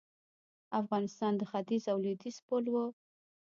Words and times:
افغانستان 0.81 1.33
د 1.37 1.41
ختیځ 1.51 1.83
او 1.91 1.97
لویدیځ 2.03 2.37
پل 2.47 2.63
و 2.69 2.75